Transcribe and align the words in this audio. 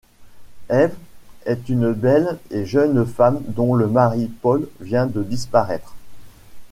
Eve 0.71 0.95
est 1.45 1.69
une 1.69 1.91
belle 1.93 2.39
et 2.49 2.65
jeune 2.65 3.05
femme 3.05 3.39
dont 3.45 3.75
le 3.75 3.85
mari, 3.85 4.31
Paul, 4.41 4.67
vient 4.79 5.05
de 5.05 5.21
disparaître. 5.21 5.93